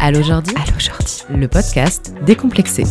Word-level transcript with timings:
Allô 0.00 0.22
Jordi 0.22 0.54
Allô 0.56 0.78
Jordi. 0.78 1.24
Le 1.30 1.48
podcast 1.48 2.12
décomplexé. 2.24 2.84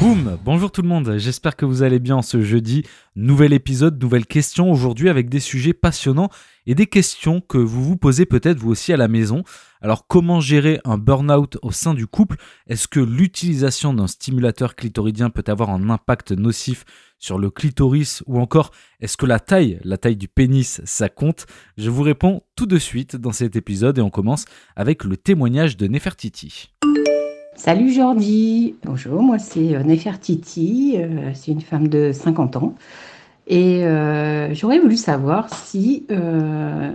Boum 0.00 0.38
Bonjour 0.44 0.70
tout 0.70 0.82
le 0.82 0.88
monde, 0.88 1.16
j'espère 1.18 1.56
que 1.56 1.64
vous 1.64 1.82
allez 1.82 1.98
bien 1.98 2.22
ce 2.22 2.40
jeudi. 2.40 2.84
Nouvel 3.16 3.52
épisode, 3.52 4.00
nouvelle 4.00 4.26
question 4.26 4.70
aujourd'hui 4.70 5.08
avec 5.08 5.28
des 5.28 5.40
sujets 5.40 5.72
passionnants 5.72 6.28
et 6.66 6.76
des 6.76 6.86
questions 6.86 7.40
que 7.40 7.58
vous 7.58 7.82
vous 7.82 7.96
posez 7.96 8.24
peut-être 8.24 8.58
vous 8.58 8.70
aussi 8.70 8.92
à 8.92 8.96
la 8.96 9.08
maison. 9.08 9.42
Alors 9.80 10.06
comment 10.06 10.38
gérer 10.40 10.80
un 10.84 10.98
burn-out 10.98 11.58
au 11.62 11.72
sein 11.72 11.94
du 11.94 12.06
couple? 12.06 12.36
Est-ce 12.68 12.86
que 12.86 13.00
l'utilisation 13.00 13.92
d'un 13.92 14.06
stimulateur 14.06 14.76
clitoridien 14.76 15.30
peut 15.30 15.44
avoir 15.48 15.70
un 15.70 15.90
impact 15.90 16.30
nocif 16.30 16.84
sur 17.18 17.36
le 17.36 17.50
clitoris 17.50 18.22
ou 18.26 18.38
encore 18.38 18.70
est-ce 19.00 19.16
que 19.16 19.26
la 19.26 19.40
taille, 19.40 19.80
la 19.82 19.98
taille 19.98 20.16
du 20.16 20.28
pénis, 20.28 20.80
ça 20.84 21.08
compte? 21.08 21.46
Je 21.76 21.90
vous 21.90 22.02
réponds 22.02 22.42
tout 22.54 22.66
de 22.66 22.78
suite 22.78 23.16
dans 23.16 23.32
cet 23.32 23.56
épisode 23.56 23.98
et 23.98 24.02
on 24.02 24.10
commence 24.10 24.44
avec 24.76 25.02
le 25.02 25.16
témoignage 25.16 25.76
de 25.76 25.88
Nefertiti. 25.88 26.77
Salut 27.58 27.90
Jordi, 27.90 28.76
bonjour, 28.84 29.20
moi 29.20 29.40
c'est 29.40 29.74
euh, 29.74 29.82
Nefertiti, 29.82 30.94
euh, 30.96 31.32
c'est 31.34 31.50
une 31.50 31.60
femme 31.60 31.88
de 31.88 32.12
50 32.12 32.54
ans 32.54 32.76
et 33.48 33.84
euh, 33.84 34.54
j'aurais 34.54 34.78
voulu 34.78 34.96
savoir 34.96 35.52
si 35.52 36.06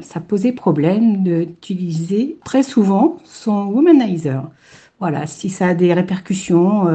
ça 0.02 0.20
posait 0.22 0.54
problème 0.54 1.22
d'utiliser 1.22 2.38
très 2.46 2.64
souvent 2.64 3.18
son 3.26 3.66
womanizer. 3.66 4.50
Voilà, 5.02 5.28
si 5.28 5.50
ça 5.50 5.68
a 5.68 5.74
des 5.74 5.94
répercussions 5.94 6.86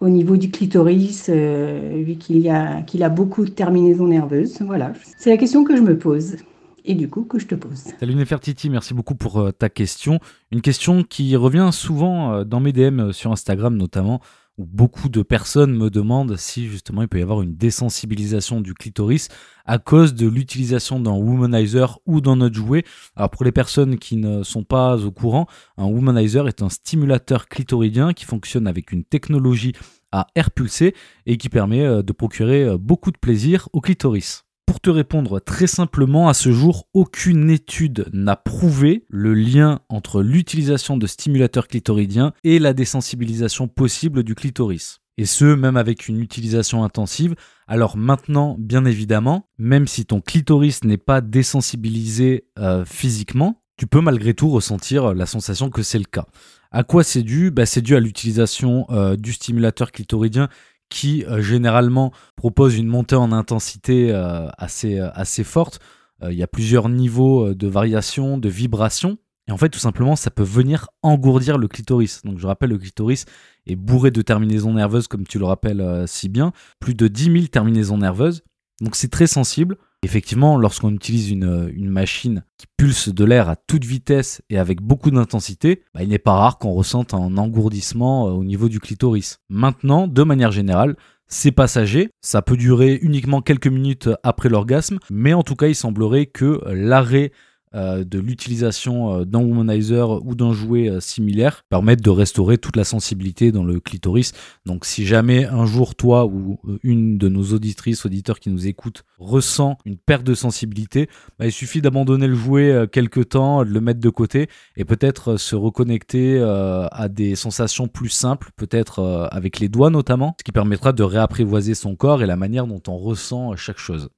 au 0.00 0.08
niveau 0.08 0.36
du 0.36 0.50
clitoris, 0.50 1.30
vu 1.30 2.16
qu'il 2.16 2.50
a, 2.50 2.82
qu'il 2.82 3.02
a 3.04 3.08
beaucoup 3.08 3.44
de 3.44 3.50
terminaisons 3.50 4.08
nerveuses. 4.08 4.60
Voilà, 4.60 4.92
c'est 5.16 5.30
la 5.30 5.36
question 5.38 5.64
que 5.64 5.76
je 5.76 5.82
me 5.82 5.96
pose 5.96 6.36
et 6.84 6.94
du 6.94 7.08
coup 7.08 7.24
que 7.24 7.38
je 7.38 7.46
te 7.46 7.54
pose. 7.54 7.84
Salut 7.98 8.14
Nefertiti, 8.14 8.70
merci 8.70 8.94
beaucoup 8.94 9.14
pour 9.14 9.40
euh, 9.40 9.52
ta 9.52 9.68
question. 9.68 10.20
Une 10.52 10.60
question 10.60 11.02
qui 11.02 11.34
revient 11.36 11.70
souvent 11.72 12.32
euh, 12.32 12.44
dans 12.44 12.60
mes 12.60 12.72
DM 12.72 13.00
euh, 13.00 13.12
sur 13.12 13.32
Instagram 13.32 13.76
notamment, 13.76 14.20
où 14.58 14.66
beaucoup 14.66 15.08
de 15.08 15.22
personnes 15.22 15.74
me 15.74 15.90
demandent 15.90 16.36
si 16.36 16.68
justement 16.68 17.02
il 17.02 17.08
peut 17.08 17.18
y 17.18 17.22
avoir 17.22 17.42
une 17.42 17.56
désensibilisation 17.56 18.60
du 18.60 18.74
clitoris 18.74 19.28
à 19.64 19.78
cause 19.78 20.14
de 20.14 20.28
l'utilisation 20.28 21.00
d'un 21.00 21.14
womanizer 21.14 21.98
ou 22.06 22.20
d'un 22.20 22.40
autre 22.40 22.54
jouet. 22.54 22.84
Alors 23.16 23.30
pour 23.30 23.44
les 23.44 23.52
personnes 23.52 23.98
qui 23.98 24.16
ne 24.16 24.42
sont 24.42 24.62
pas 24.62 25.04
au 25.04 25.10
courant, 25.10 25.46
un 25.76 25.86
womanizer 25.86 26.46
est 26.46 26.62
un 26.62 26.68
stimulateur 26.68 27.48
clitoridien 27.48 28.12
qui 28.12 28.26
fonctionne 28.26 28.66
avec 28.66 28.92
une 28.92 29.04
technologie 29.04 29.72
à 30.12 30.28
air 30.36 30.52
pulsé 30.52 30.94
et 31.26 31.36
qui 31.36 31.48
permet 31.48 32.04
de 32.04 32.12
procurer 32.12 32.78
beaucoup 32.78 33.10
de 33.10 33.18
plaisir 33.18 33.68
au 33.72 33.80
clitoris. 33.80 34.43
Pour 34.66 34.80
te 34.80 34.88
répondre 34.88 35.40
très 35.40 35.66
simplement, 35.66 36.28
à 36.28 36.34
ce 36.34 36.50
jour, 36.50 36.88
aucune 36.94 37.50
étude 37.50 38.06
n'a 38.12 38.36
prouvé 38.36 39.04
le 39.10 39.34
lien 39.34 39.80
entre 39.88 40.22
l'utilisation 40.22 40.96
de 40.96 41.06
stimulateurs 41.06 41.68
clitoridiens 41.68 42.32
et 42.44 42.58
la 42.58 42.72
désensibilisation 42.72 43.68
possible 43.68 44.22
du 44.22 44.34
clitoris. 44.34 45.00
Et 45.16 45.26
ce, 45.26 45.44
même 45.44 45.76
avec 45.76 46.08
une 46.08 46.20
utilisation 46.20 46.82
intensive. 46.82 47.34
Alors 47.68 47.96
maintenant, 47.96 48.56
bien 48.58 48.84
évidemment, 48.84 49.48
même 49.58 49.86
si 49.86 50.06
ton 50.06 50.20
clitoris 50.20 50.82
n'est 50.82 50.96
pas 50.96 51.20
désensibilisé 51.20 52.46
euh, 52.58 52.84
physiquement, 52.84 53.62
tu 53.76 53.86
peux 53.86 54.00
malgré 54.00 54.34
tout 54.34 54.48
ressentir 54.50 55.14
la 55.14 55.26
sensation 55.26 55.70
que 55.70 55.82
c'est 55.82 55.98
le 55.98 56.04
cas. 56.04 56.26
À 56.70 56.82
quoi 56.82 57.04
c'est 57.04 57.22
dû? 57.22 57.52
Bah, 57.52 57.66
C'est 57.66 57.82
dû 57.82 57.94
à 57.94 58.00
l'utilisation 58.00 58.86
euh, 58.90 59.16
du 59.16 59.32
stimulateur 59.32 59.92
clitoridien 59.92 60.48
qui 60.88 61.24
euh, 61.24 61.40
généralement 61.40 62.12
propose 62.36 62.76
une 62.76 62.86
montée 62.86 63.16
en 63.16 63.32
intensité 63.32 64.12
euh, 64.12 64.48
assez, 64.58 64.98
euh, 64.98 65.10
assez 65.12 65.44
forte. 65.44 65.80
Il 66.26 66.38
y 66.38 66.42
a 66.42 66.46
plusieurs 66.46 66.88
niveaux 66.88 67.52
de 67.52 67.66
variation, 67.66 68.38
de 68.38 68.48
vibration. 68.48 69.18
Et 69.46 69.52
en 69.52 69.58
fait, 69.58 69.68
tout 69.68 69.78
simplement, 69.80 70.16
ça 70.16 70.30
peut 70.30 70.44
venir 70.44 70.88
engourdir 71.02 71.58
le 71.58 71.68
clitoris. 71.68 72.22
Donc, 72.24 72.38
je 72.38 72.46
rappelle, 72.46 72.70
le 72.70 72.78
clitoris 72.78 73.26
est 73.66 73.76
bourré 73.76 74.10
de 74.10 74.22
terminaisons 74.22 74.72
nerveuses, 74.72 75.06
comme 75.06 75.26
tu 75.26 75.38
le 75.38 75.44
rappelles 75.44 76.04
si 76.06 76.30
bien. 76.30 76.52
Plus 76.80 76.94
de 76.94 77.08
10 77.08 77.24
000 77.24 77.46
terminaisons 77.48 77.98
nerveuses. 77.98 78.42
Donc, 78.80 78.96
c'est 78.96 79.10
très 79.10 79.26
sensible. 79.26 79.76
Effectivement, 80.04 80.58
lorsqu'on 80.58 80.92
utilise 80.92 81.30
une, 81.30 81.72
machine 81.88 82.44
qui 82.58 82.66
pulse 82.76 83.08
de 83.08 83.24
l'air 83.24 83.48
à 83.48 83.56
toute 83.56 83.86
vitesse 83.86 84.42
et 84.50 84.58
avec 84.58 84.82
beaucoup 84.82 85.10
d'intensité, 85.10 85.82
bah, 85.94 86.02
il 86.02 86.10
n'est 86.10 86.18
pas 86.18 86.34
rare 86.34 86.58
qu'on 86.58 86.72
ressente 86.72 87.14
un 87.14 87.38
engourdissement 87.38 88.28
euh, 88.28 88.32
au 88.32 88.44
niveau 88.44 88.68
du 88.68 88.80
clitoris. 88.80 89.38
Maintenant, 89.48 90.06
de 90.06 90.22
manière 90.22 90.52
générale, 90.52 90.96
c'est 91.26 91.52
passager, 91.52 92.10
ça 92.20 92.42
peut 92.42 92.58
durer 92.58 92.98
uniquement 93.00 93.40
quelques 93.40 93.66
minutes 93.66 94.10
après 94.22 94.50
l'orgasme, 94.50 94.98
mais 95.10 95.32
en 95.32 95.42
tout 95.42 95.56
cas, 95.56 95.68
il 95.68 95.74
semblerait 95.74 96.26
que 96.26 96.60
l'arrêt 96.66 97.32
euh, 97.74 98.04
de 98.04 98.20
l'utilisation 98.20 99.20
euh, 99.20 99.24
d'un 99.24 99.40
womanizer 99.40 100.24
ou 100.24 100.34
d'un 100.34 100.52
jouet 100.52 100.88
euh, 100.88 101.00
similaire 101.00 101.62
permettent 101.68 102.02
de 102.02 102.10
restaurer 102.10 102.56
toute 102.56 102.76
la 102.76 102.84
sensibilité 102.84 103.50
dans 103.50 103.64
le 103.64 103.80
clitoris. 103.80 104.32
Donc 104.64 104.84
si 104.84 105.04
jamais 105.04 105.46
un 105.46 105.66
jour 105.66 105.96
toi 105.96 106.24
ou 106.26 106.58
une 106.82 107.18
de 107.18 107.28
nos 107.28 107.52
auditrices, 107.52 108.06
auditeurs 108.06 108.38
qui 108.38 108.50
nous 108.50 108.66
écoutent 108.66 109.04
ressent 109.18 109.76
une 109.84 109.96
perte 109.96 110.22
de 110.24 110.34
sensibilité, 110.34 111.08
bah, 111.38 111.46
il 111.46 111.52
suffit 111.52 111.80
d'abandonner 111.80 112.28
le 112.28 112.34
jouet 112.34 112.86
quelques 112.92 113.30
temps, 113.30 113.64
de 113.64 113.70
le 113.70 113.80
mettre 113.80 114.00
de 114.00 114.10
côté 114.10 114.48
et 114.76 114.84
peut-être 114.84 115.36
se 115.36 115.56
reconnecter 115.56 116.40
à 116.40 117.08
des 117.08 117.34
sensations 117.34 117.88
plus 117.88 118.08
simples, 118.08 118.50
peut-être 118.56 119.28
avec 119.30 119.58
les 119.58 119.68
doigts 119.68 119.90
notamment, 119.90 120.36
ce 120.38 120.44
qui 120.44 120.52
permettra 120.52 120.92
de 120.92 121.02
réapprivoiser 121.02 121.74
son 121.74 121.96
corps 121.96 122.22
et 122.22 122.26
la 122.26 122.36
manière 122.36 122.66
dont 122.66 122.82
on 122.88 122.96
ressent 122.96 123.56
chaque 123.56 123.78
chose. 123.78 124.10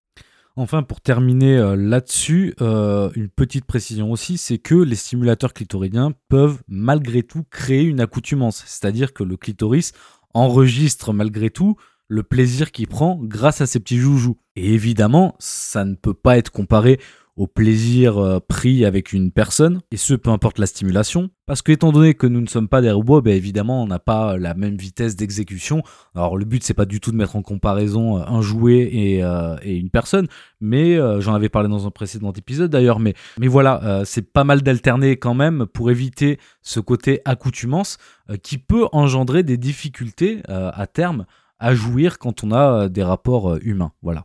Enfin, 0.59 0.83
pour 0.83 1.03
terminer 1.03 1.59
euh, 1.59 1.77
là-dessus, 1.77 2.55
euh, 2.63 3.11
une 3.15 3.29
petite 3.29 3.67
précision 3.67 4.11
aussi, 4.11 4.39
c'est 4.39 4.57
que 4.57 4.75
les 4.75 4.97
stimulateurs 4.97 5.53
clitoridiens 5.53 6.15
peuvent 6.31 6.63
malgré 6.67 7.23
tout 7.23 7.45
créer 7.51 7.83
une 7.83 8.01
accoutumance, 8.01 8.65
c'est-à-dire 8.67 9.13
que 9.13 9.23
le 9.23 9.37
clitoris 9.37 9.93
enregistre 10.33 11.13
malgré 11.13 11.51
tout 11.51 11.77
le 12.09 12.23
plaisir 12.23 12.73
qu'il 12.73 12.89
prend 12.89 13.21
grâce 13.23 13.61
à 13.61 13.67
ses 13.67 13.81
petits 13.81 13.99
joujoux. 13.99 14.39
Et 14.55 14.73
évidemment, 14.73 15.35
ça 15.39 15.85
ne 15.85 15.95
peut 15.95 16.15
pas 16.15 16.39
être 16.39 16.53
comparé 16.53 16.99
au 17.37 17.47
plaisir 17.47 18.17
euh, 18.17 18.41
pris 18.41 18.87
avec 18.87 19.13
une 19.13 19.31
personne, 19.31 19.83
et 19.91 19.99
ce 19.99 20.15
peu 20.15 20.31
importe 20.31 20.59
la 20.59 20.67
stimulation, 20.67 21.29
parce 21.45 21.61
que 21.61 21.71
étant 21.71 21.93
donné 21.93 22.15
que 22.15 22.27
nous 22.27 22.41
ne 22.41 22.47
sommes 22.47 22.69
pas 22.69 22.81
des 22.81 22.91
robots, 22.91 23.21
ben 23.21 23.37
évidemment 23.37 23.83
on 23.83 23.87
n'a 23.87 23.99
pas 23.99 24.39
la 24.39 24.55
même 24.55 24.77
vitesse 24.77 25.17
d'exécution. 25.17 25.83
Alors 26.15 26.39
le 26.39 26.47
but 26.47 26.63
c'est 26.63 26.75
pas 26.75 26.87
du 26.87 26.99
tout 26.99 27.13
de 27.13 27.17
mettre 27.17 27.37
en 27.37 27.43
comparaison 27.43 28.19
euh, 28.19 28.25
un 28.27 28.41
jouet 28.41 28.89
et, 28.91 29.23
euh, 29.23 29.57
et 29.63 29.77
une 29.77 29.91
personne, 29.91 30.29
mais 30.61 30.97
j'en 31.21 31.35
avais 31.35 31.51
parlé 31.51 31.69
dans 31.69 31.87
un 31.87 31.91
précédent 31.91 32.33
épisode 32.33 32.71
d'ailleurs, 32.71 32.99
mais, 32.99 33.15
mais 33.39 33.49
voilà, 33.49 34.03
c'est 34.05 34.33
pas 34.33 34.45
mal 34.45 34.63
d'alterner 34.63 35.17
quand 35.17 35.35
même 35.35 35.67
pour 35.67 35.91
éviter 35.91 36.39
ce 36.63 36.81
côté 36.81 37.21
accoutumance 37.25 37.99
qui 38.43 38.57
peut 38.59 38.87
engendrer 38.93 39.43
des 39.43 39.59
difficultés 39.59 40.43
à 40.49 40.87
terme 40.87 41.27
à 41.59 41.75
jouir 41.75 42.19
quand 42.19 42.43
on 42.43 42.53
a 42.53 42.89
des 42.89 43.03
rapports 43.03 43.57
humains. 43.63 43.93
Voilà. 44.03 44.25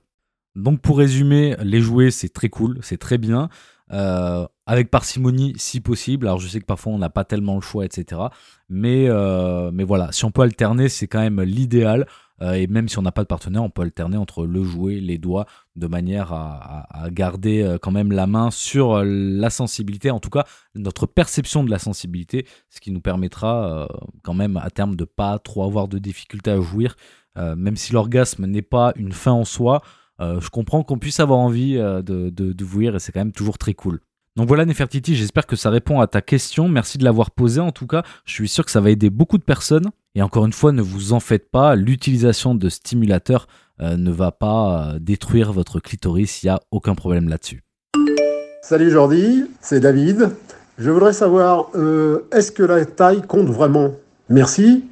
Donc 0.56 0.81
pour 0.81 0.97
résumer, 0.97 1.56
les 1.62 1.79
jouets 1.79 2.12
c'est 2.12 2.29
très 2.29 2.50
cool, 2.50 2.79
c'est 2.81 2.97
très 2.97 3.17
bien. 3.17 3.50
Euh, 3.94 4.47
avec 4.67 4.89
parcimonie 4.89 5.53
si 5.57 5.81
possible. 5.81 6.28
Alors 6.28 6.39
je 6.39 6.47
sais 6.47 6.62
que 6.62 6.66
parfois 6.66 6.94
on 6.94 6.97
n'a 6.97 7.09
pas 7.09 7.25
tellement 7.25 7.56
le 7.56 7.62
choix, 7.62 7.84
etc. 7.84 8.22
Mais, 8.69 9.07
euh, 9.09 9.69
mais 9.73 9.84
voilà, 9.84 10.11
si 10.13 10.23
on 10.23 10.31
peut 10.31 10.44
alterner, 10.44 10.88
c'est 10.88 11.07
quand 11.07 11.19
même 11.19 11.41
l'idéal. 11.41 12.07
Euh, 12.41 12.53
et 12.53 12.67
même 12.67 12.88
si 12.88 12.97
on 12.97 13.01
n'a 13.01 13.11
pas 13.11 13.22
de 13.22 13.28
partenaire, 13.28 13.63
on 13.63 13.69
peut 13.69 13.81
alterner 13.81 14.17
entre 14.17 14.45
le 14.45 14.63
jouet, 14.63 14.95
les 14.95 15.17
doigts, 15.17 15.45
de 15.75 15.88
manière 15.88 16.31
à, 16.31 16.88
garder 17.11 17.78
quand 17.81 17.91
même 17.91 18.11
la 18.11 18.28
main 18.28 18.50
sur 18.50 19.03
la 19.03 19.50
sensibilité, 19.50 20.09
en 20.09 20.19
tout 20.19 20.29
cas 20.29 20.45
notre 20.73 21.06
perception 21.06 21.63
de 21.63 21.69
la 21.69 21.78
sensibilité, 21.78 22.47
ce 22.69 22.79
qui 22.79 22.91
nous 22.91 23.01
permettra 23.01 23.88
quand 24.23 24.34
même 24.34 24.57
à 24.57 24.69
terme 24.69 24.95
de 24.95 25.03
pas 25.03 25.38
trop 25.38 25.63
avoir 25.66 25.88
de 25.88 26.00
difficultés 26.00 26.51
à 26.51 26.61
jouir. 26.61 26.95
même 27.35 27.75
si 27.75 27.94
l'orgasme 27.94 28.45
n'est 28.45 28.61
pas 28.61 28.94
une 28.95 29.11
fin 29.11 29.34
en 29.34 29.45
soi, 29.45 29.81
je 30.22 30.50
comprends 30.50 30.84
qu'on 30.84 30.98
puisse 30.98 31.20
avoir 31.20 31.40
envie 31.40 31.78
euh, 31.78 32.02
de, 32.02 32.64
vous 32.64 32.82
et 32.82 33.00
c'est 33.00 33.12
quand 33.12 33.20
même 33.20 33.32
toujours 33.32 33.58
très 33.58 33.74
cool. 33.74 34.00
Donc 34.38 34.48
voilà 34.48 34.66
Nefertiti, 34.66 35.16
j'espère 35.16 35.46
que 35.46 35.56
ça 35.56 35.70
répond 35.70 36.00
à 36.00 36.08
ta 36.08 36.22
question. 36.22 36.70
Merci 36.70 36.97
de 36.97 37.03
l'avoir 37.03 37.32
posée 37.32 37.59
en 37.59 37.72
tout 37.72 37.88
cas. 37.88 38.03
Je 38.26 38.34
suis 38.34 38.47
sûr 38.47 38.64
que 38.64 38.72
ça 38.72 38.79
va 38.79 38.90
aider 38.90 39.09
beaucoup 39.09 39.38
de 39.38 39.44
personnes. 39.44 39.90
Et 40.16 40.22
encore 40.22 40.46
une 40.46 40.53
fois, 40.53 40.72
ne 40.72 40.82
vous 40.82 41.14
en 41.14 41.20
faites 41.20 41.50
pas, 41.50 41.76
l'utilisation 41.76 42.56
de 42.56 42.70
stimulateurs 42.70 43.47
euh, 43.82 43.97
ne 43.97 44.12
va 44.12 44.32
pas 44.32 44.96
détruire 45.00 45.52
votre 45.53 45.79
clitoris, 45.79 46.44
il 46.44 46.47
n'y 46.47 46.50
a 46.50 46.59
aucun 46.72 46.96
problème 46.96 47.28
là-dessus. 47.28 47.64
Salut 48.62 48.91
Jordi, 48.91 49.46
c'est 49.59 49.79
David. 49.79 50.29
Je 50.78 50.90
voudrais 50.90 51.14
savoir, 51.14 51.67
est-ce 52.32 52.52
que 52.52 52.64
la 52.64 52.85
taille 52.85 53.22
compte 53.22 53.47
vraiment? 53.47 53.91
Merci 54.29 54.85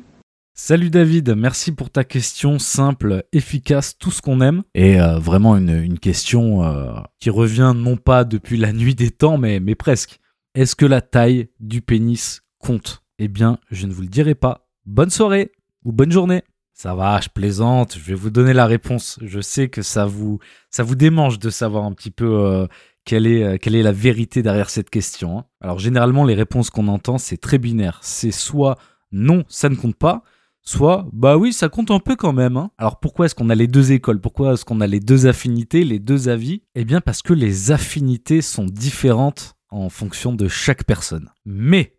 Salut 0.62 0.90
David, 0.90 1.36
merci 1.38 1.72
pour 1.72 1.90
ta 1.90 2.04
question 2.04 2.60
simple, 2.60 3.24
efficace, 3.32 3.98
tout 3.98 4.12
ce 4.12 4.22
qu'on 4.22 4.42
aime. 4.42 4.64
Et 4.76 5.00
euh, 5.00 5.18
vraiment 5.18 5.56
une, 5.56 5.98
question 5.98 6.66
euh, 6.66 6.92
qui 7.18 7.30
revient 7.30 7.72
non 7.74 7.96
pas 7.96 8.26
depuis 8.26 8.58
la 8.58 8.74
nuit 8.74 8.94
des 8.94 9.10
temps, 9.10 9.38
mais, 9.38 9.62
presque. 9.76 10.20
Est-ce 10.56 10.76
que 10.76 10.86
la 10.86 11.00
taille 11.00 11.48
du 11.62 11.82
pénis 11.82 12.42
compte? 12.60 13.04
Eh 13.20 13.30
bien, 13.30 13.58
je 13.72 13.88
ne 13.88 13.94
vous 13.94 14.02
le 14.02 14.10
dirai 14.10 14.36
pas. 14.36 14.68
Bonne 14.86 15.10
soirée 15.10 15.54
ou 15.86 15.94
bonne 15.94 16.12
journée. 16.12 16.44
Ça 16.74 16.94
va, 16.94 17.22
je 17.22 17.30
plaisante, 17.30 17.98
je 17.98 18.04
vais 18.04 18.14
vous 18.14 18.30
donner 18.30 18.54
la 18.54 18.66
réponse. 18.66 19.18
Je 19.24 19.40
sais 19.40 19.70
que 19.70 19.82
ça 19.82 20.06
vous, 20.06 20.40
ça 20.70 20.84
vous 20.84 20.96
démange 20.96 21.40
de 21.40 21.50
savoir 21.50 21.86
un 21.86 21.94
petit 21.94 22.12
peu 22.12 22.46
euh, 22.46 22.68
quelle 23.06 23.28
est, 23.28 23.60
quelle 23.60 23.76
est 23.76 23.82
la 23.82 23.94
vérité 23.94 24.44
derrière 24.44 24.70
cette 24.70 24.90
question. 24.90 25.40
Hein. 25.40 25.46
Alors 25.62 25.80
généralement, 25.80 26.26
les 26.26 26.36
réponses 26.36 26.70
qu'on 26.70 26.90
entend, 26.90 27.18
c'est 27.18 27.38
très 27.38 27.60
binaire. 27.60 28.00
C'est 28.04 28.32
soit 28.32 28.78
non, 29.14 29.46
ça 29.48 29.70
ne 29.70 29.76
compte 29.76 29.96
pas, 29.96 30.24
soit 30.70 31.08
bah 31.12 31.38
oui, 31.38 31.52
ça 31.52 31.68
compte 31.68 31.92
un 31.92 32.00
peu 32.00 32.16
quand 32.16 32.34
même. 32.34 32.56
Hein. 32.56 32.72
Alors 32.78 33.00
pourquoi 33.00 33.26
est-ce 33.26 33.36
qu'on 33.36 33.50
a 33.50 33.56
les 33.56 33.68
deux 33.68 33.92
écoles? 33.92 34.22
Pourquoi 34.22 34.54
est-ce 34.54 34.66
qu'on 34.66 34.82
a 34.82 34.88
les 34.88 35.00
deux 35.00 35.26
affinités, 35.26 35.84
les 35.84 36.00
deux 36.00 36.30
avis? 36.30 36.62
Eh 36.76 36.86
bien 36.86 37.02
parce 37.02 37.22
que 37.22 37.34
les 37.34 37.72
affinités 37.72 38.42
sont 38.42 38.66
différentes 38.66 39.56
en 39.70 39.90
fonction 39.90 40.34
de 40.34 40.48
chaque 40.48 40.84
personne. 40.84 41.30
Mais, 41.46 41.98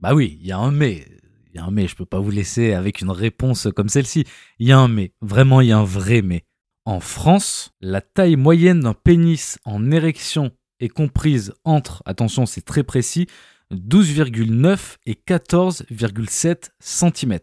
bah 0.00 0.14
oui, 0.14 0.38
il 0.40 0.46
y 0.46 0.52
a 0.52 0.58
un 0.58 0.70
mais. 0.70 1.06
Il 1.52 1.56
y 1.56 1.58
a 1.58 1.64
un 1.64 1.70
mais, 1.70 1.88
je 1.88 1.96
peux 1.96 2.06
pas 2.06 2.20
vous 2.20 2.30
laisser 2.30 2.74
avec 2.74 3.00
une 3.00 3.10
réponse 3.10 3.68
comme 3.74 3.88
celle-ci. 3.88 4.24
Il 4.58 4.68
y 4.68 4.72
a 4.72 4.78
un 4.78 4.88
mais, 4.88 5.12
vraiment 5.20 5.60
il 5.60 5.68
y 5.68 5.72
a 5.72 5.78
un 5.78 5.84
vrai 5.84 6.22
mais. 6.22 6.44
En 6.84 7.00
France, 7.00 7.72
la 7.80 8.00
taille 8.00 8.36
moyenne 8.36 8.80
d'un 8.80 8.94
pénis 8.94 9.58
en 9.64 9.90
érection 9.90 10.50
est 10.78 10.88
comprise 10.88 11.52
entre, 11.64 12.02
attention 12.06 12.46
c'est 12.46 12.64
très 12.64 12.84
précis, 12.84 13.26
12,9 13.72 14.96
et 15.06 15.14
14,7 15.14 16.70
cm. 16.80 17.38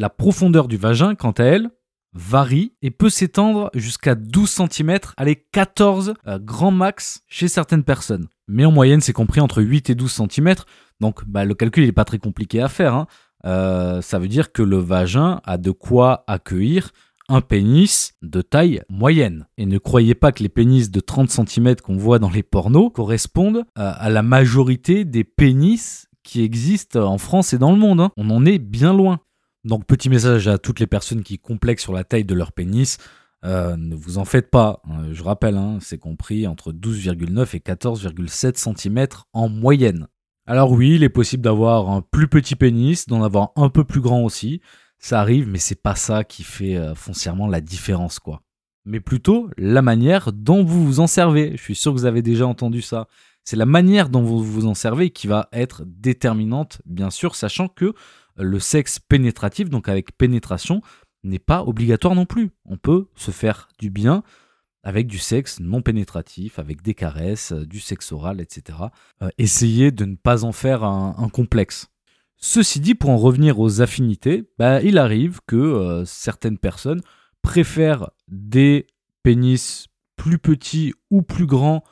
La 0.00 0.08
profondeur 0.08 0.66
du 0.66 0.78
vagin, 0.78 1.14
quant 1.14 1.32
à 1.32 1.44
elle, 1.44 1.68
varie 2.14 2.72
et 2.80 2.90
peut 2.90 3.10
s'étendre 3.10 3.70
jusqu'à 3.74 4.14
12 4.14 4.48
cm, 4.48 4.98
allez 5.18 5.44
14 5.52 6.14
euh, 6.26 6.38
grand 6.38 6.70
max 6.70 7.22
chez 7.28 7.48
certaines 7.48 7.84
personnes. 7.84 8.26
Mais 8.48 8.64
en 8.64 8.72
moyenne, 8.72 9.02
c'est 9.02 9.12
compris 9.12 9.42
entre 9.42 9.60
8 9.60 9.90
et 9.90 9.94
12 9.94 10.10
cm, 10.10 10.54
donc 11.00 11.26
bah, 11.26 11.44
le 11.44 11.52
calcul 11.52 11.84
n'est 11.84 11.92
pas 11.92 12.06
très 12.06 12.16
compliqué 12.16 12.62
à 12.62 12.68
faire. 12.68 12.94
Hein. 12.94 13.08
Euh, 13.44 14.00
ça 14.00 14.18
veut 14.18 14.28
dire 14.28 14.52
que 14.52 14.62
le 14.62 14.78
vagin 14.78 15.42
a 15.44 15.58
de 15.58 15.70
quoi 15.70 16.24
accueillir 16.26 16.92
un 17.28 17.42
pénis 17.42 18.14
de 18.22 18.40
taille 18.40 18.80
moyenne. 18.88 19.48
Et 19.58 19.66
ne 19.66 19.76
croyez 19.76 20.14
pas 20.14 20.32
que 20.32 20.42
les 20.42 20.48
pénis 20.48 20.90
de 20.90 21.00
30 21.00 21.28
cm 21.28 21.76
qu'on 21.76 21.98
voit 21.98 22.18
dans 22.18 22.30
les 22.30 22.42
pornos 22.42 22.90
correspondent 22.90 23.66
à 23.74 24.08
la 24.08 24.22
majorité 24.22 25.04
des 25.04 25.24
pénis 25.24 26.06
qui 26.22 26.42
existent 26.42 27.02
en 27.02 27.18
France 27.18 27.52
et 27.52 27.58
dans 27.58 27.72
le 27.72 27.78
monde. 27.78 28.00
Hein. 28.00 28.12
On 28.16 28.30
en 28.30 28.46
est 28.46 28.58
bien 28.58 28.94
loin. 28.94 29.20
Donc 29.64 29.86
petit 29.86 30.08
message 30.08 30.48
à 30.48 30.58
toutes 30.58 30.80
les 30.80 30.86
personnes 30.86 31.22
qui 31.22 31.38
complexent 31.38 31.82
sur 31.82 31.92
la 31.92 32.04
taille 32.04 32.24
de 32.24 32.34
leur 32.34 32.52
pénis. 32.52 32.98
Euh, 33.44 33.76
ne 33.76 33.94
vous 33.94 34.18
en 34.18 34.24
faites 34.24 34.50
pas. 34.50 34.82
Hein. 34.84 35.12
Je 35.12 35.22
rappelle, 35.22 35.56
hein, 35.56 35.78
c'est 35.80 35.98
compris 35.98 36.46
entre 36.46 36.72
12,9 36.72 37.56
et 37.56 37.60
14,7 37.60 38.56
cm 38.56 39.06
en 39.32 39.48
moyenne. 39.48 40.08
Alors 40.46 40.72
oui, 40.72 40.96
il 40.96 41.04
est 41.04 41.08
possible 41.08 41.42
d'avoir 41.42 41.90
un 41.90 42.02
plus 42.02 42.28
petit 42.28 42.56
pénis, 42.56 43.06
d'en 43.06 43.22
avoir 43.22 43.52
un 43.56 43.68
peu 43.68 43.84
plus 43.84 44.00
grand 44.00 44.22
aussi 44.22 44.60
ça 45.00 45.20
arrive, 45.20 45.48
mais 45.48 45.58
c'est 45.58 45.82
pas 45.82 45.96
ça 45.96 46.24
qui 46.24 46.44
fait 46.44 46.76
euh, 46.76 46.94
foncièrement 46.94 47.48
la 47.48 47.60
différence, 47.60 48.18
quoi. 48.18 48.42
Mais 48.84 49.00
plutôt 49.00 49.50
la 49.56 49.82
manière 49.82 50.32
dont 50.32 50.62
vous 50.62 50.84
vous 50.84 51.00
en 51.00 51.06
servez. 51.06 51.52
Je 51.56 51.62
suis 51.62 51.74
sûr 51.74 51.92
que 51.92 51.98
vous 51.98 52.04
avez 52.04 52.22
déjà 52.22 52.46
entendu 52.46 52.82
ça. 52.82 53.08
C'est 53.42 53.56
la 53.56 53.66
manière 53.66 54.10
dont 54.10 54.22
vous 54.22 54.42
vous 54.42 54.66
en 54.66 54.74
servez 54.74 55.10
qui 55.10 55.26
va 55.26 55.48
être 55.52 55.82
déterminante, 55.86 56.82
bien 56.84 57.10
sûr, 57.10 57.34
sachant 57.34 57.68
que 57.68 57.94
le 58.40 58.58
sexe 58.58 58.98
pénétratif, 58.98 59.68
donc 59.70 59.88
avec 59.88 60.16
pénétration, 60.16 60.82
n'est 61.22 61.38
pas 61.38 61.62
obligatoire 61.62 62.14
non 62.14 62.26
plus. 62.26 62.50
On 62.64 62.76
peut 62.76 63.08
se 63.14 63.30
faire 63.30 63.68
du 63.78 63.90
bien 63.90 64.22
avec 64.82 65.06
du 65.06 65.18
sexe 65.18 65.60
non 65.60 65.82
pénétratif, 65.82 66.58
avec 66.58 66.80
des 66.82 66.94
caresses, 66.94 67.52
du 67.52 67.80
sexe 67.80 68.12
oral, 68.12 68.40
etc. 68.40 68.78
Euh, 69.22 69.28
essayez 69.36 69.90
de 69.90 70.06
ne 70.06 70.16
pas 70.16 70.44
en 70.44 70.52
faire 70.52 70.84
un 70.84 71.28
complexe. 71.28 71.90
Ceci 72.42 72.80
dit, 72.80 72.94
pour 72.94 73.10
en 73.10 73.18
revenir 73.18 73.60
aux 73.60 73.82
affinités, 73.82 74.50
bah, 74.58 74.80
il 74.80 74.96
arrive 74.96 75.40
que 75.46 75.56
euh, 75.56 76.04
certaines 76.06 76.56
personnes 76.56 77.02
préfèrent 77.42 78.10
des 78.28 78.86
pénis 79.22 79.88
plus 80.16 80.38
petits 80.38 80.94
ou 81.10 81.20
plus 81.20 81.44
grands 81.44 81.84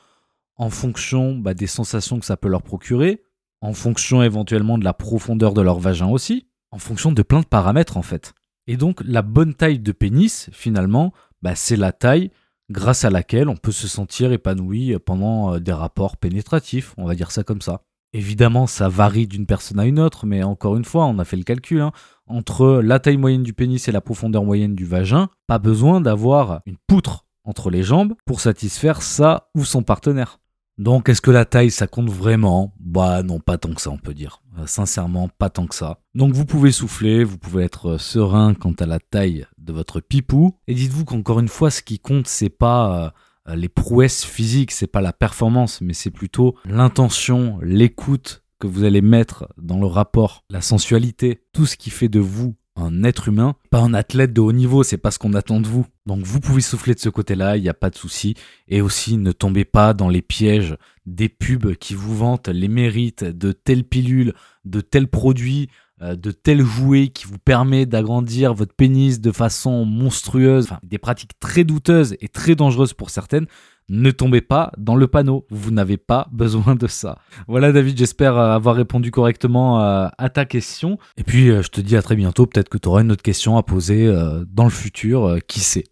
en 0.55 0.71
fonction 0.71 1.35
bah, 1.35 1.53
des 1.53 1.67
sensations 1.67 2.19
que 2.19 2.25
ça 2.25 2.35
peut 2.35 2.49
leur 2.49 2.63
procurer, 2.63 3.21
en 3.61 3.73
fonction 3.73 4.23
éventuellement 4.23 4.77
de 4.77 4.83
la 4.83 4.93
profondeur 4.93 5.53
de 5.53 5.61
leur 5.61 5.79
vagin 5.79 6.07
aussi, 6.07 6.47
en 6.71 6.79
fonction 6.79 7.11
de 7.11 7.21
plein 7.21 7.41
de 7.41 7.45
paramètres 7.45 7.97
en 7.97 8.01
fait. 8.01 8.33
Et 8.67 8.77
donc 8.77 9.01
la 9.05 9.21
bonne 9.21 9.53
taille 9.53 9.79
de 9.79 9.91
pénis, 9.91 10.49
finalement, 10.53 11.13
bah, 11.41 11.55
c'est 11.55 11.75
la 11.75 11.91
taille 11.91 12.31
grâce 12.69 13.03
à 13.03 13.09
laquelle 13.09 13.49
on 13.49 13.57
peut 13.57 13.71
se 13.71 13.87
sentir 13.87 14.31
épanoui 14.31 14.95
pendant 15.03 15.55
euh, 15.55 15.59
des 15.59 15.73
rapports 15.73 16.17
pénétratifs, 16.17 16.93
on 16.97 17.05
va 17.05 17.15
dire 17.15 17.31
ça 17.31 17.43
comme 17.43 17.61
ça. 17.61 17.81
Évidemment, 18.11 18.65
ça 18.65 18.89
varie 18.89 19.27
d'une 19.27 19.45
personne 19.45 19.79
à 19.79 19.85
une 19.85 19.99
autre, 19.99 20.25
mais 20.25 20.41
encore 20.41 20.75
une 20.77 20.85
fois, 20.85 21.05
on 21.05 21.19
a 21.19 21.25
fait 21.25 21.37
le 21.37 21.43
calcul. 21.43 21.81
Hein. 21.81 21.91
Entre 22.25 22.81
la 22.83 22.99
taille 22.99 23.17
moyenne 23.17 23.43
du 23.43 23.53
pénis 23.53 23.87
et 23.87 23.91
la 23.91 24.01
profondeur 24.01 24.43
moyenne 24.43 24.75
du 24.75 24.85
vagin, 24.85 25.29
pas 25.45 25.59
besoin 25.59 26.01
d'avoir 26.01 26.61
une 26.65 26.77
poutre 26.87 27.25
entre 27.43 27.69
les 27.69 27.83
jambes 27.83 28.15
pour 28.25 28.41
satisfaire 28.41 29.01
ça 29.01 29.49
ou 29.55 29.63
son 29.63 29.83
partenaire. 29.83 30.39
Donc, 30.79 31.09
est-ce 31.09 31.21
que 31.21 31.29
la 31.29 31.43
taille, 31.43 31.71
ça 31.71 31.87
compte 31.87 32.09
vraiment? 32.09 32.73
Bah 32.79 33.21
non, 33.21 33.41
pas 33.41 33.57
tant 33.57 33.73
que 33.73 33.81
ça, 33.81 33.91
on 33.91 33.97
peut 33.97 34.13
dire. 34.13 34.41
Euh, 34.57 34.65
sincèrement, 34.65 35.27
pas 35.27 35.49
tant 35.49 35.67
que 35.67 35.75
ça. 35.75 35.99
Donc, 36.15 36.31
vous 36.31 36.45
pouvez 36.45 36.71
souffler, 36.71 37.25
vous 37.25 37.37
pouvez 37.37 37.65
être 37.65 37.97
serein 37.97 38.53
quant 38.53 38.71
à 38.79 38.85
la 38.85 38.99
taille 38.99 39.45
de 39.57 39.73
votre 39.73 39.99
pipou. 39.99 40.55
Et 40.67 40.73
dites-vous 40.73 41.03
qu'encore 41.03 41.41
une 41.41 41.49
fois, 41.49 41.69
ce 41.69 41.81
qui 41.81 41.99
compte, 41.99 42.27
c'est 42.27 42.49
pas 42.49 42.95
euh, 42.95 43.09
euh, 43.49 43.55
les 43.55 43.67
prouesses 43.67 44.23
physiques, 44.23 44.71
c'est 44.71 44.87
pas 44.87 45.01
la 45.01 45.11
performance, 45.11 45.81
mais 45.81 45.93
c'est 45.93 46.11
plutôt 46.11 46.55
l'intention, 46.63 47.59
l'écoute 47.61 48.43
que 48.59 48.67
vous 48.67 48.85
allez 48.85 49.01
mettre 49.01 49.47
dans 49.57 49.79
le 49.79 49.85
rapport, 49.85 50.45
la 50.49 50.61
sensualité, 50.61 51.43
tout 51.51 51.65
ce 51.65 51.75
qui 51.75 51.89
fait 51.89 52.09
de 52.09 52.19
vous 52.19 52.55
un 52.79 53.03
être 53.03 53.27
humain, 53.27 53.55
pas 53.69 53.79
un 53.79 53.93
athlète 53.93 54.33
de 54.33 54.41
haut 54.41 54.51
niveau, 54.51 54.83
c'est 54.83 54.97
pas 54.97 55.11
ce 55.11 55.19
qu'on 55.19 55.33
attend 55.33 55.59
de 55.59 55.67
vous. 55.67 55.85
Donc 56.05 56.23
vous 56.23 56.39
pouvez 56.39 56.61
souffler 56.61 56.95
de 56.95 56.99
ce 56.99 57.09
côté-là, 57.09 57.57
il 57.57 57.63
n'y 57.63 57.69
a 57.69 57.73
pas 57.73 57.89
de 57.89 57.97
souci. 57.97 58.35
Et 58.67 58.81
aussi, 58.81 59.17
ne 59.17 59.31
tombez 59.31 59.65
pas 59.65 59.93
dans 59.93 60.09
les 60.09 60.21
pièges 60.21 60.77
des 61.05 61.29
pubs 61.29 61.75
qui 61.75 61.93
vous 61.93 62.15
vantent 62.15 62.47
les 62.47 62.67
mérites 62.67 63.23
de 63.23 63.51
telle 63.51 63.83
pilule, 63.83 64.33
de 64.65 64.81
tel 64.81 65.07
produit, 65.07 65.69
euh, 66.01 66.15
de 66.15 66.31
tels 66.31 66.63
jouets 66.63 67.09
qui 67.09 67.25
vous 67.25 67.39
permet 67.39 67.85
d'agrandir 67.85 68.53
votre 68.53 68.73
pénis 68.73 69.19
de 69.19 69.31
façon 69.31 69.83
monstrueuse, 69.83 70.69
des 70.83 70.97
pratiques 70.97 71.37
très 71.39 71.65
douteuses 71.65 72.15
et 72.21 72.29
très 72.29 72.55
dangereuses 72.55 72.93
pour 72.93 73.09
certaines, 73.09 73.47
ne 73.89 74.11
tombez 74.11 74.41
pas 74.41 74.71
dans 74.77 74.95
le 74.95 75.07
panneau. 75.07 75.45
Vous 75.49 75.71
n'avez 75.71 75.97
pas 75.97 76.27
besoin 76.31 76.75
de 76.75 76.87
ça. 76.87 77.17
Voilà 77.47 77.71
David, 77.71 77.97
j'espère 77.97 78.37
euh, 78.37 78.55
avoir 78.55 78.75
répondu 78.75 79.11
correctement 79.11 79.81
euh, 79.81 80.07
à 80.17 80.29
ta 80.29 80.45
question. 80.45 80.97
Et 81.17 81.23
puis 81.23 81.47
je 81.47 81.67
te 81.69 81.81
dis 81.81 81.95
à 81.95 82.01
très 82.01 82.15
bientôt, 82.15 82.45
peut-être 82.45 82.69
que 82.69 82.77
tu 82.77 82.87
auras 82.87 83.01
une 83.01 83.11
autre 83.11 83.23
question 83.23 83.57
à 83.57 83.63
poser 83.63 84.11
dans 84.51 84.63
le 84.63 84.69
futur, 84.69 85.37
qui 85.47 85.59
sait. 85.59 85.83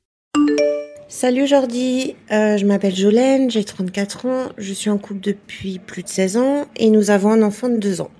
Salut 1.07 1.47
Jordi, 1.47 2.15
je 2.29 2.65
m'appelle 2.65 2.95
Jolène, 2.95 3.49
j'ai 3.49 3.63
34 3.63 4.25
ans, 4.25 4.43
je 4.57 4.73
suis 4.73 4.89
en 4.89 4.97
couple 4.97 5.21
depuis 5.21 5.79
plus 5.79 6.03
de 6.03 6.07
16 6.07 6.37
ans 6.37 6.65
et 6.75 6.89
nous 6.89 7.11
avons 7.11 7.31
un 7.31 7.41
enfant 7.41 7.69
de 7.69 7.77
2 7.77 8.01
ans. 8.01 8.11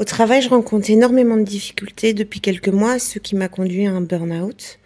Au 0.00 0.04
travail, 0.04 0.40
je 0.40 0.48
rencontre 0.48 0.88
énormément 0.90 1.36
de 1.36 1.42
difficultés 1.42 2.14
depuis 2.14 2.40
quelques 2.40 2.68
mois, 2.68 2.98
ce 2.98 3.18
qui 3.18 3.36
m'a 3.36 3.48
conduit 3.48 3.86
à 3.86 3.92
un 3.92 4.00
burn-out. 4.00 4.78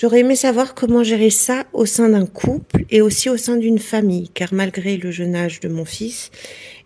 J'aurais 0.00 0.20
aimé 0.20 0.36
savoir 0.36 0.76
comment 0.76 1.02
gérer 1.02 1.28
ça 1.28 1.64
au 1.72 1.84
sein 1.84 2.10
d'un 2.10 2.24
couple 2.24 2.84
et 2.88 3.02
aussi 3.02 3.28
au 3.28 3.36
sein 3.36 3.56
d'une 3.56 3.80
famille, 3.80 4.28
car 4.28 4.54
malgré 4.54 4.96
le 4.96 5.10
jeune 5.10 5.34
âge 5.34 5.58
de 5.58 5.68
mon 5.68 5.84
fils, 5.84 6.30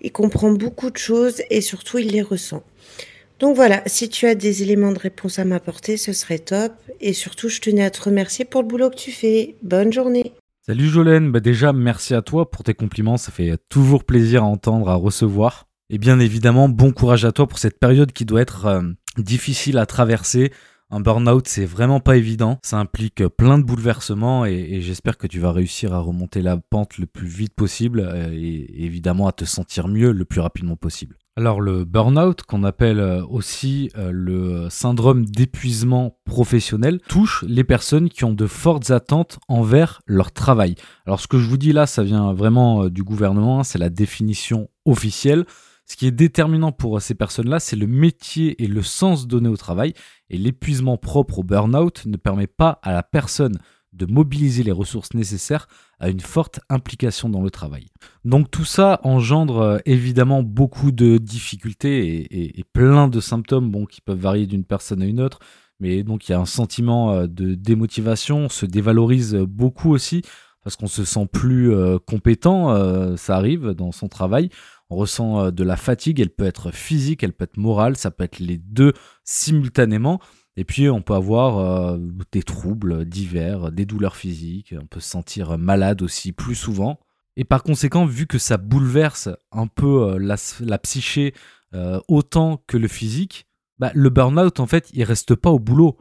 il 0.00 0.11
comprend 0.12 0.50
beaucoup 0.50 0.88
de 0.88 0.97
choses 0.97 1.42
et 1.50 1.61
surtout 1.61 1.99
il 1.99 2.09
les 2.09 2.23
ressent. 2.23 2.62
Donc 3.38 3.54
voilà, 3.54 3.83
si 3.85 4.09
tu 4.09 4.25
as 4.25 4.35
des 4.35 4.62
éléments 4.62 4.92
de 4.92 4.99
réponse 4.99 5.38
à 5.38 5.45
m'apporter, 5.45 5.99
ce 5.99 6.14
serait 6.14 6.38
top. 6.38 6.73
Et 7.02 7.12
surtout, 7.12 7.50
je 7.50 7.61
tenais 7.61 7.85
à 7.85 7.90
te 7.90 8.00
remercier 8.00 8.47
pour 8.47 8.62
le 8.62 8.69
boulot 8.69 8.88
que 8.88 8.97
tu 8.97 9.11
fais. 9.11 9.57
Bonne 9.62 9.92
journée. 9.92 10.33
Salut 10.66 10.88
Jolène, 10.88 11.33
bah 11.33 11.40
déjà 11.40 11.75
merci 11.75 12.14
à 12.14 12.23
toi 12.23 12.50
pour 12.50 12.62
tes 12.62 12.73
compliments, 12.73 13.19
ça 13.19 13.31
fait 13.31 13.59
toujours 13.69 14.04
plaisir 14.04 14.42
à 14.42 14.47
entendre, 14.47 14.88
à 14.88 14.95
recevoir. 14.95 15.66
Et 15.90 15.99
bien 15.99 16.19
évidemment, 16.19 16.71
bon 16.71 16.92
courage 16.92 17.26
à 17.26 17.33
toi 17.33 17.47
pour 17.47 17.59
cette 17.59 17.78
période 17.78 18.12
qui 18.12 18.25
doit 18.25 18.40
être 18.40 18.64
euh, 18.64 18.81
difficile 19.19 19.76
à 19.76 19.85
traverser. 19.85 20.50
Un 20.94 21.00
burn-out, 21.00 21.49
c'est 21.49 21.64
vraiment 21.64 22.00
pas 22.00 22.18
évident. 22.18 22.58
Ça 22.62 22.76
implique 22.76 23.26
plein 23.26 23.56
de 23.56 23.64
bouleversements 23.64 24.44
et, 24.44 24.82
j'espère 24.82 25.16
que 25.16 25.26
tu 25.26 25.40
vas 25.40 25.50
réussir 25.50 25.94
à 25.94 26.00
remonter 26.00 26.42
la 26.42 26.58
pente 26.58 26.99
le 26.99 27.06
plus 27.06 27.28
vite 27.28 27.54
possible 27.54 28.00
euh, 28.00 28.28
et 28.30 28.84
évidemment 28.84 29.26
à 29.26 29.32
te 29.32 29.46
sentir 29.46 29.88
mieux 29.88 30.12
le 30.12 30.26
plus 30.26 30.42
rapidement 30.42 30.76
possible. 30.76 31.16
Alors 31.34 31.62
le 31.62 31.87
burn-out, 31.87 32.42
qu'on 32.42 32.62
appelle 32.62 33.00
euh, 33.00 33.25
aussi 33.25 33.90
le 33.96 34.68
syndrome 34.68 35.25
d'épuisement 35.25 36.18
professionnel, 36.26 37.00
touche 37.08 37.42
les 37.49 37.64
personnes 37.64 38.11
qui 38.11 38.26
ont 38.26 38.34
de 38.34 38.46
fortes 38.46 38.90
attentes 38.90 39.38
envers 39.49 40.02
leur 40.06 40.30
travail. 40.30 40.75
Alors 41.06 41.20
ce 41.20 41.26
que 41.26 41.38
je 41.38 41.49
vous 41.49 41.56
dis 41.56 41.72
là, 41.72 41.87
ça 41.87 42.02
vient 42.02 42.34
vraiment 42.34 42.90
du 42.90 43.02
gouvernement, 43.02 43.61
hein, 43.61 43.64
c'est 43.64 43.78
la 43.78 43.88
définition 43.88 44.68
officielle. 44.84 45.46
Ce 45.86 45.96
qui 45.96 46.06
est 46.06 46.12
déterminant 46.12 46.72
pour 46.72 47.00
ces 47.02 47.14
personnes-là, 47.14 47.60
c'est 47.60 47.76
le 47.76 47.86
métier 47.86 48.62
et 48.62 48.66
le 48.66 48.82
sens 48.82 49.26
donné 49.26 49.48
au 49.48 49.56
travail. 49.56 49.94
Et 50.30 50.38
l'épuisement 50.38 50.96
propre 50.96 51.40
au 51.40 51.42
burn-out 51.42 52.06
ne 52.06 52.16
permet 52.16 52.46
pas 52.46 52.78
à 52.82 52.92
la 52.92 53.02
personne 53.02 53.58
de 53.92 54.06
mobiliser 54.06 54.62
les 54.62 54.72
ressources 54.72 55.14
nécessaires 55.14 55.68
à 56.00 56.08
une 56.08 56.20
forte 56.20 56.60
implication 56.68 57.28
dans 57.28 57.42
le 57.42 57.50
travail. 57.50 57.88
Donc 58.24 58.50
tout 58.50 58.64
ça 58.64 59.00
engendre 59.04 59.58
euh, 59.58 59.78
évidemment 59.84 60.42
beaucoup 60.42 60.92
de 60.92 61.18
difficultés 61.18 62.58
et, 62.58 62.64
plein 62.72 63.08
de 63.08 63.20
symptômes 63.20 63.70
bon, 63.70 63.84
qui 63.84 64.00
peuvent 64.00 64.18
varier 64.18 64.46
d'une 64.46 64.64
personne 64.64 65.02
à 65.02 65.06
une 65.06 65.20
autre. 65.20 65.40
Mais 65.78 66.02
donc 66.02 66.28
il 66.28 66.32
y 66.32 66.34
a 66.34 66.40
un 66.40 66.46
sentiment 66.46 67.12
euh, 67.12 67.26
de 67.26 67.54
démotivation, 67.54 68.38
on 68.38 68.48
se 68.48 68.66
dévalorise 68.66 69.34
beaucoup 69.34 69.92
aussi 69.92 70.22
parce 70.64 70.76
qu'on 70.76 70.86
se 70.86 71.04
sent 71.04 71.26
plus 71.30 71.72
euh, 71.74 71.98
compétent, 71.98 73.16
ça 73.16 73.36
arrive 73.36 73.70
dans 73.70 73.90
son 73.90 74.08
travail. 74.08 74.48
On 74.92 74.96
ressent 74.96 75.46
euh, 75.46 75.50
de 75.50 75.64
la 75.64 75.76
fatigue, 75.76 76.20
elle 76.20 76.30
peut 76.30 76.44
être 76.44 76.70
physique, 76.70 77.22
elle 77.22 77.32
peut 77.32 77.44
être 77.44 77.56
morale, 77.56 77.96
ça 77.96 78.11
peut 78.11 78.25
être 78.25 78.38
les 78.38 78.58
deux 78.58 78.92
simultanément. 79.25 80.20
Et 80.56 80.64
puis 80.64 80.90
on 80.90 81.00
peut 81.00 81.14
avoir 81.14 81.99
des 82.30 82.42
troubles 82.42 83.06
divers, 83.06 83.72
des 83.72 83.87
douleurs 83.87 84.16
physiques, 84.16 84.75
on 84.78 84.87
peut 84.87 85.00
se 85.00 85.08
sentir 85.08 85.56
malade 85.56 86.02
aussi 86.02 86.32
plus 86.32 86.54
souvent. 86.54 87.00
Et 87.38 87.44
par 87.44 87.62
conséquent, 87.62 88.04
vu 88.04 88.26
que 88.26 88.37
ça 88.37 88.58
bouleverse 88.58 89.30
un 89.50 89.66
peu 89.66 90.18
la, 90.18 90.37
la 90.61 90.78
psyché 90.78 91.32
autant 92.06 92.62
que 92.66 92.76
le 92.76 92.87
physique, 92.87 93.46
bah, 93.78 93.92
le 93.94 94.11
burn-out 94.11 94.61
en 94.61 94.66
fait, 94.66 94.90
il 94.92 95.04
reste 95.04 95.34
pas 95.34 95.49
au 95.49 95.58
boulot. 95.58 95.96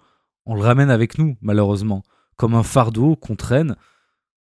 On 0.46 0.54
le 0.56 0.62
ramène 0.64 0.90
avec 0.90 1.18
nous, 1.18 1.38
malheureusement, 1.40 2.04
comme 2.36 2.54
un 2.54 2.64
fardeau 2.64 3.16
qu'on 3.16 3.38
traîne 3.38 3.78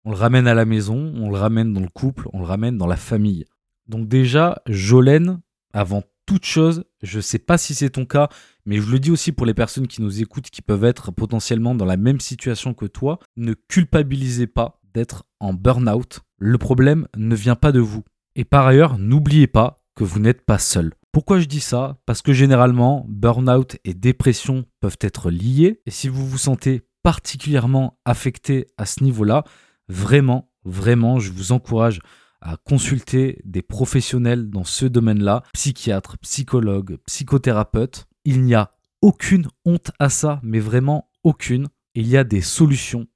on 0.06 0.12
le 0.12 0.18
ramène 0.18 0.48
à 0.48 0.54
la 0.54 0.66
maison, 0.66 1.14
on 1.18 1.30
le 1.30 1.38
ramène 1.38 1.74
dans 1.74 1.82
le 1.82 1.90
couple, 1.90 2.28
on 2.34 2.40
le 2.40 2.46
ramène 2.46 2.78
dans 2.78 2.88
la 2.88 2.96
famille. 2.96 3.46
Donc 3.90 4.08
déjà, 4.08 4.62
Jolène, 4.68 5.42
avant 5.74 6.04
toute 6.26 6.46
chose, 6.46 6.86
je 7.02 7.18
ne 7.18 7.22
sais 7.22 7.40
pas 7.40 7.58
si 7.58 7.76
c'est 7.76 7.90
ton 7.90 8.06
cas, 8.06 8.30
mais 8.66 8.78
je 8.78 8.90
le 8.90 9.00
dis 9.00 9.12
aussi 9.12 9.32
pour 9.32 9.46
les 9.46 9.54
personnes 9.54 9.88
qui 9.88 10.02
nous 10.02 10.22
écoutent, 10.22 10.50
qui 10.50 10.62
peuvent 10.62 10.86
être 10.86 11.12
potentiellement 11.12 11.76
dans 11.76 11.86
la 11.86 11.98
même 11.98 12.22
situation 12.22 12.74
que 12.74 12.86
toi, 12.86 13.20
ne 13.36 13.54
culpabilisez 13.68 14.48
pas 14.48 14.80
d'être 14.94 15.26
en 15.40 15.54
burn-out. 15.54 16.22
Le 16.38 16.58
problème 16.58 17.08
ne 17.18 17.36
vient 17.36 17.56
pas 17.56 17.72
de 17.72 17.80
vous. 17.80 18.04
Et 18.36 18.46
par 18.46 18.68
ailleurs, 18.68 18.98
n'oubliez 18.98 19.48
pas 19.48 19.84
que 19.96 20.04
vous 20.04 20.20
n'êtes 20.20 20.46
pas 20.46 20.60
seul. 20.60 20.94
Pourquoi 21.12 21.40
je 21.40 21.46
dis 21.46 21.60
ça? 21.60 21.98
Parce 22.06 22.22
que 22.22 22.32
généralement, 22.32 23.06
burn-out 23.10 23.78
et 23.84 23.94
dépression 23.94 24.66
peuvent 24.80 25.00
être 25.02 25.32
liés, 25.32 25.82
et 25.86 25.92
si 25.92 26.08
vous 26.08 26.26
vous 26.26 26.38
sentez 26.38 26.84
particulièrement 27.02 28.00
affecté 28.06 28.68
à 28.78 28.86
ce 28.86 29.04
niveau-là, 29.04 29.44
Vraiment, 29.90 30.52
vraiment, 30.64 31.20
je 31.20 31.32
vous 31.32 31.52
encourage 31.52 32.00
à 32.42 32.58
consulter 32.58 33.42
des 33.46 33.62
professionnels 33.62 34.50
dans 34.50 34.64
ce 34.64 34.86
domaine-là, 34.86 35.44
psychiatres, 35.54 36.18
psychologues, 36.20 36.98
psychothérapeutes. 37.06 38.08
Il 38.26 38.44
n'y 38.44 38.56
a 38.56 38.72
aucune 39.02 39.48
honte 39.66 39.92
à 40.00 40.10
ça, 40.10 40.40
mais 40.44 40.60
vraiment 40.60 41.10
aucune. 41.24 41.68
Il 41.96 42.08
y 42.08 42.18
a 42.18 42.24
des 42.24 42.42
solutions 42.42 43.08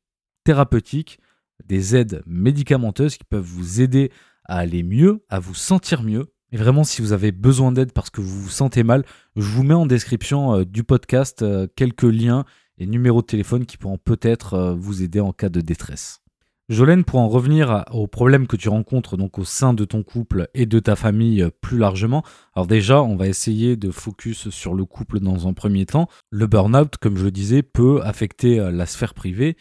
thérapeutiques, 0.43 1.19
des 1.65 1.95
aides 1.95 2.21
médicamenteuses 2.25 3.17
qui 3.17 3.23
peuvent 3.23 3.43
vous 3.43 3.81
aider 3.81 4.11
à 4.45 4.57
aller 4.57 4.83
mieux, 4.83 5.23
à 5.29 5.39
vous 5.39 5.55
sentir 5.55 6.03
mieux. 6.03 6.33
Et 6.51 6.57
vraiment, 6.57 6.83
si 6.83 7.01
vous 7.01 7.13
avez 7.13 7.31
besoin 7.31 7.71
d'aide 7.71 7.93
parce 7.93 8.09
que 8.09 8.21
vous 8.21 8.43
vous 8.43 8.49
sentez 8.49 8.83
mal, 8.83 9.03
je 9.35 9.41
vous 9.41 9.63
mets 9.63 9.73
en 9.73 9.85
description 9.85 10.55
euh, 10.55 10.65
du 10.65 10.83
podcast 10.83 11.41
euh, 11.41 11.67
quelques 11.75 12.03
liens 12.03 12.45
et 12.77 12.85
numéros 12.85 13.21
de 13.21 13.27
téléphone 13.27 13.65
qui 13.65 13.77
pourront 13.77 13.97
peut-être 13.97 14.53
euh, 14.53 14.75
vous 14.75 15.01
aider 15.01 15.19
en 15.19 15.33
cas 15.33 15.49
de 15.49 15.61
détresse. 15.61 16.22
Jolène, 16.69 17.03
pour 17.03 17.19
en 17.19 17.27
revenir 17.27 17.83
aux 17.91 18.07
problèmes 18.07 18.47
que 18.47 18.55
tu 18.55 18.69
rencontres 18.69 19.17
donc 19.17 19.37
au 19.37 19.43
sein 19.43 19.73
de 19.73 19.83
ton 19.83 20.01
couple 20.01 20.47
et 20.53 20.65
de 20.65 20.79
ta 20.79 20.95
famille 20.95 21.43
euh, 21.43 21.49
plus 21.49 21.77
largement, 21.77 22.23
alors 22.55 22.67
déjà, 22.67 23.03
on 23.03 23.17
va 23.17 23.27
essayer 23.27 23.75
de 23.75 23.91
focus 23.91 24.49
sur 24.49 24.73
le 24.73 24.85
couple 24.85 25.19
dans 25.19 25.45
un 25.45 25.53
premier 25.53 25.85
temps. 25.85 26.07
Le 26.29 26.47
burn-out, 26.47 26.95
comme 26.97 27.17
je 27.17 27.27
disais, 27.27 27.63
peut 27.63 28.01
affecter 28.03 28.61
euh, 28.61 28.71
la 28.71 28.85
sphère 28.85 29.13
privée 29.13 29.57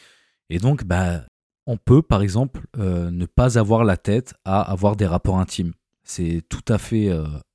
et 0.49 0.59
donc, 0.59 0.85
bah, 0.85 1.25
on 1.67 1.77
peut 1.77 2.03
par 2.03 2.23
exemple 2.23 2.67
euh, 2.79 3.11
ne 3.11 3.27
pas 3.27 3.59
avoir 3.59 3.83
la 3.83 3.97
tête 3.97 4.35
à 4.45 4.61
avoir 4.61 4.95
des 4.95 5.07
rapports 5.07 5.41
intimes. 5.41 5.73
C'est 6.05 6.43
tout 6.49 6.65
à 6.69 6.79
fait 6.79 7.11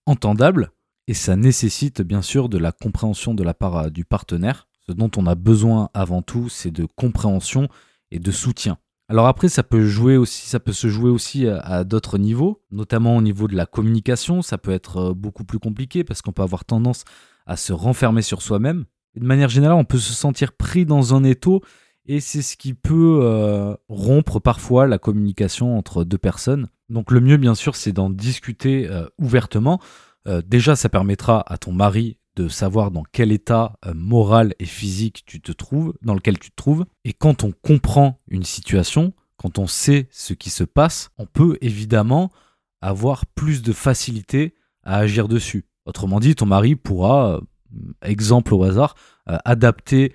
entendable 0.06 0.72
et 1.08 1.14
ça 1.14 1.36
nécessite 1.36 2.02
bien 2.02 2.22
sûr 2.22 2.48
de 2.48 2.58
la 2.58 2.72
compréhension 2.72 3.34
de 3.34 3.44
la 3.44 3.54
part 3.54 3.92
du 3.92 4.06
partenaire. 4.06 4.68
Ce 4.88 4.94
dont 4.94 5.12
on 5.18 5.28
a 5.28 5.36
besoin 5.36 5.90
avant 5.94 6.22
tout, 6.22 6.48
c'est 6.48 6.72
de 6.72 6.86
compréhension 6.86 7.68
et 8.12 8.20
de 8.20 8.32
soutien. 8.32 8.78
Alors 9.10 9.28
après, 9.28 9.48
ça 9.48 9.64
peut 9.64 9.86
se 9.86 10.88
jouer 10.90 11.10
aussi 11.10 11.48
à, 11.48 11.84
d'autres 11.86 12.18
niveaux, 12.18 12.62
notamment 12.72 13.16
au 13.16 13.22
niveau 13.22 13.48
de 13.48 13.56
la 13.56 13.66
communication. 13.66 14.42
Ça 14.42 14.58
peut 14.58 14.72
être 14.72 14.98
euh, 14.98 15.14
beaucoup 15.14 15.46
plus 15.46 15.60
compliqué 15.60 16.04
parce 16.04 16.22
qu'on 16.22 16.34
peut 16.34 16.42
avoir 16.42 16.66
tendance 16.66 17.06
à 17.46 17.56
se 17.56 17.72
renfermer 17.72 18.22
sur 18.22 18.42
soi-même. 18.42 18.86
de 19.16 19.26
manière 19.26 19.48
générale, 19.48 19.78
on 19.78 19.86
peut 19.86 19.98
se 19.98 20.14
sentir 20.14 20.52
pris 20.52 20.86
dans 20.86 21.16
un 21.16 21.24
étau 21.24 21.62
et 22.06 22.20
c'est 22.20 22.42
ce 22.42 22.58
qui 22.58 22.74
peut 22.74 23.20
euh, 23.22 23.76
rompre 23.88 24.40
parfois 24.40 24.88
la 24.88 24.98
communication 24.98 25.78
entre 25.78 26.04
deux 26.04 26.18
personnes. 26.18 26.68
Donc 26.90 27.12
le 27.12 27.22
mieux, 27.22 27.38
bien 27.38 27.56
sûr, 27.56 27.78
c'est 27.78 27.94
d'en 27.94 28.10
discuter 28.10 28.88
euh, 28.90 29.08
ouvertement. 29.18 29.80
déjà, 30.46 30.76
ça 30.76 30.90
permettra 30.90 31.42
à 31.48 31.58
ton 31.58 31.72
mari 31.72 32.18
de 32.38 32.48
savoir 32.48 32.92
dans 32.92 33.04
quel 33.12 33.32
état 33.32 33.78
euh, 33.86 33.94
moral 33.96 34.54
et 34.60 34.66
physique 34.66 35.24
tu 35.26 35.42
te 35.42 35.52
trouves, 35.52 35.94
dans 36.04 36.14
lequel 36.14 36.38
tu 36.38 36.52
te 36.52 36.56
trouves. 36.56 36.86
Et 37.04 37.12
quand 37.12 37.44
on 37.44 37.52
comprend 37.52 38.20
une 38.28 38.44
situation, 38.44 39.14
quand 39.38 39.58
on 39.58 39.66
sait 39.66 40.08
ce 40.12 40.34
qui 40.34 40.52
se 40.52 40.64
passe, 40.64 41.10
on 41.18 41.26
peut 41.26 41.58
évidemment 41.62 42.32
avoir 42.80 43.26
plus 43.26 43.64
de 43.64 43.74
facilité 43.74 44.54
à 44.84 44.98
agir 44.98 45.28
dessus. 45.28 45.66
Autrement 45.86 46.20
dit, 46.20 46.36
ton 46.36 46.46
mari 46.46 46.76
pourra, 46.76 47.38
euh, 47.38 47.42
exemple 48.04 48.54
au 48.54 48.64
hasard, 48.64 48.96
euh, 49.30 49.38
adapter 49.44 50.14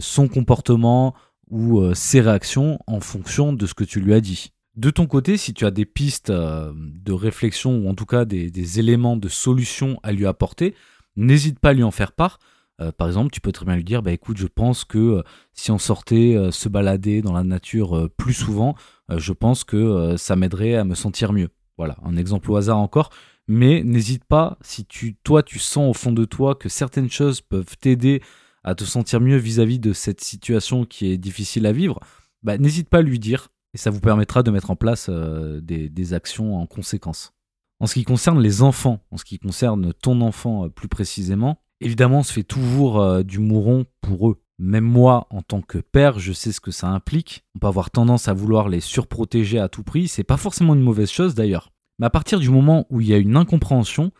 son 0.00 0.28
comportement 0.28 1.14
ou 1.50 1.92
ses 1.92 2.22
réactions 2.22 2.78
en 2.86 3.00
fonction 3.00 3.52
de 3.52 3.66
ce 3.66 3.74
que 3.74 3.84
tu 3.84 4.00
lui 4.00 4.14
as 4.14 4.22
dit. 4.22 4.54
De 4.76 4.88
ton 4.88 5.06
côté, 5.06 5.36
si 5.36 5.52
tu 5.52 5.66
as 5.66 5.70
des 5.70 5.84
pistes 5.84 6.32
de 6.32 7.12
réflexion 7.12 7.76
ou 7.76 7.90
en 7.90 7.94
tout 7.94 8.06
cas 8.06 8.24
des 8.24 8.78
éléments 8.78 9.18
de 9.18 9.28
solution 9.28 10.00
à 10.02 10.12
lui 10.12 10.24
apporter, 10.24 10.74
n'hésite 11.16 11.58
pas 11.58 11.70
à 11.70 11.72
lui 11.72 11.82
en 11.82 11.90
faire 11.90 12.12
part. 12.12 12.38
Euh, 12.80 12.92
par 12.92 13.06
exemple, 13.06 13.30
tu 13.30 13.40
peux 13.40 13.52
très 13.52 13.64
bien 13.64 13.76
lui 13.76 13.84
dire, 13.84 14.02
bah 14.02 14.12
écoute, 14.12 14.36
je 14.36 14.46
pense 14.46 14.84
que 14.84 14.98
euh, 14.98 15.22
si 15.52 15.70
on 15.70 15.78
sortait 15.78 16.34
euh, 16.36 16.50
se 16.50 16.68
balader 16.68 17.22
dans 17.22 17.32
la 17.32 17.44
nature 17.44 18.08
plus 18.16 18.34
souvent, 18.34 18.74
je 19.08 19.32
pense 19.32 19.64
que 19.64 20.16
ça 20.16 20.36
m'aiderait 20.36 20.76
à 20.76 20.84
me 20.84 20.94
sentir 20.94 21.32
mieux. 21.32 21.50
Voilà, 21.76 21.96
un 22.02 22.16
exemple 22.16 22.50
au 22.50 22.56
hasard 22.56 22.78
encore. 22.78 23.10
Mais 23.48 23.82
n'hésite 23.82 24.24
pas, 24.24 24.56
si 24.62 24.86
tu, 24.86 25.16
toi, 25.16 25.42
tu 25.42 25.58
sens 25.58 25.90
au 25.90 25.98
fond 25.98 26.12
de 26.12 26.24
toi 26.24 26.54
que 26.54 26.68
certaines 26.68 27.10
choses 27.10 27.40
peuvent 27.40 27.76
t'aider 27.78 28.22
à 28.64 28.74
te 28.74 28.84
sentir 28.84 29.20
mieux 29.20 29.36
vis-à-vis 29.36 29.80
de 29.80 29.92
cette 29.92 30.20
situation 30.20 30.84
qui 30.84 31.10
est 31.10 31.18
difficile 31.18 31.66
à 31.66 31.72
vivre, 31.72 32.00
bah, 32.42 32.56
n'hésite 32.56 32.88
pas 32.88 32.98
à 32.98 33.02
lui 33.02 33.18
dire 33.18 33.48
et 33.74 33.78
ça 33.78 33.90
vous 33.90 34.00
permettra 34.00 34.42
de 34.42 34.50
mettre 34.50 34.70
en 34.70 34.76
place 34.76 35.10
des 35.10 36.14
actions 36.14 36.56
en 36.56 36.66
conséquence. 36.66 37.34
En 37.82 37.88
ce 37.88 37.94
qui 37.94 38.04
concerne 38.04 38.40
les 38.40 38.62
enfants, 38.62 39.00
en 39.10 39.16
ce 39.16 39.24
qui 39.24 39.40
concerne 39.40 39.92
ton 39.92 40.20
enfant 40.20 40.66
euh, 40.66 40.68
plus 40.68 40.86
précisément, 40.86 41.58
évidemment, 41.80 42.20
on 42.20 42.22
se 42.22 42.32
fait 42.32 42.44
toujours 42.44 43.02
euh, 43.02 43.24
du 43.24 43.40
mouron 43.40 43.86
pour 44.00 44.30
eux. 44.30 44.40
Même 44.60 44.84
moi, 44.84 45.26
en 45.30 45.42
tant 45.42 45.62
que 45.62 45.78
père, 45.78 46.20
je 46.20 46.32
sais 46.32 46.52
ce 46.52 46.60
que 46.60 46.70
ça 46.70 46.86
implique. 46.86 47.44
On 47.56 47.58
peut 47.58 47.66
avoir 47.66 47.90
tendance 47.90 48.28
à 48.28 48.34
vouloir 48.34 48.68
les 48.68 48.78
surprotéger 48.78 49.58
à 49.58 49.68
tout 49.68 49.82
prix. 49.82 50.06
C'est 50.06 50.22
pas 50.22 50.36
forcément 50.36 50.76
une 50.76 50.80
mauvaise 50.80 51.10
chose 51.10 51.34
d'ailleurs. 51.34 51.72
Mais 51.98 52.06
à 52.06 52.10
partir 52.10 52.38
du 52.38 52.50
moment 52.50 52.86
où 52.88 53.00
il 53.00 53.08
y 53.08 53.14
a 53.14 53.18
une 53.18 53.36
incompréhension, 53.36 54.12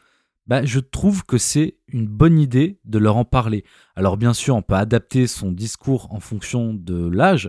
bah, 0.48 0.64
je 0.64 0.80
trouve 0.80 1.24
que 1.24 1.38
c'est 1.38 1.76
une 1.86 2.08
bonne 2.08 2.40
idée 2.40 2.80
de 2.84 2.98
leur 2.98 3.16
en 3.16 3.24
parler. 3.24 3.62
Alors 3.94 4.16
bien 4.16 4.34
sûr, 4.34 4.56
on 4.56 4.62
peut 4.62 4.74
adapter 4.74 5.28
son 5.28 5.52
discours 5.52 6.12
en 6.12 6.18
fonction 6.18 6.74
de 6.74 7.06
l'âge. 7.06 7.48